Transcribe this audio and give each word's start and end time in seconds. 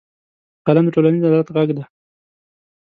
قلم 0.65 0.83
د 0.85 0.89
ټولنیز 0.95 1.23
عدالت 1.27 1.47
غږ 1.55 1.69
دی 1.77 1.83